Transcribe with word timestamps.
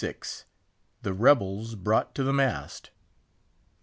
THE 1.03 1.13
REBELS 1.13 1.75
BROUGHT 1.75 2.15
TO 2.15 2.23
THE 2.23 2.33
MAST. 2.33 2.89